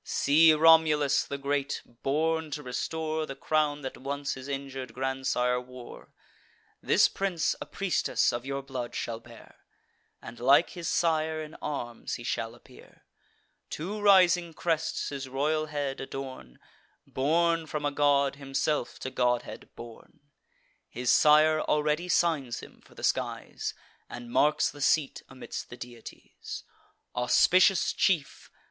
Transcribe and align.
See 0.03 0.51
Romulus 0.51 1.25
the 1.25 1.37
great, 1.37 1.83
born 1.85 2.49
to 2.57 2.63
restore 2.63 3.27
The 3.27 3.35
crown 3.35 3.83
that 3.83 3.97
once 3.99 4.33
his 4.33 4.47
injur'd 4.47 4.95
grandsire 4.95 5.61
wore. 5.61 6.11
This 6.81 7.07
prince 7.07 7.55
a 7.61 7.67
priestess 7.67 8.33
of 8.33 8.43
your 8.43 8.63
blood 8.63 8.95
shall 8.95 9.19
bear, 9.19 9.59
And 10.19 10.39
like 10.39 10.71
his 10.71 10.87
sire 10.87 11.43
in 11.43 11.53
arms 11.61 12.15
he 12.15 12.23
shall 12.23 12.55
appear. 12.55 13.03
Two 13.69 14.01
rising 14.01 14.55
crests, 14.55 15.09
his 15.09 15.29
royal 15.29 15.67
head 15.67 16.01
adorn; 16.01 16.57
Born 17.05 17.67
from 17.67 17.85
a 17.85 17.91
god, 17.91 18.37
himself 18.37 18.97
to 19.01 19.11
godhead 19.11 19.69
born: 19.75 20.21
His 20.89 21.11
sire 21.11 21.61
already 21.61 22.09
signs 22.09 22.61
him 22.61 22.81
for 22.83 22.95
the 22.95 23.03
skies, 23.03 23.75
And 24.09 24.31
marks 24.31 24.71
the 24.71 24.81
seat 24.81 25.21
amidst 25.29 25.69
the 25.69 25.77
deities. 25.77 26.63
Auspicious 27.15 27.93
chief! 27.93 28.49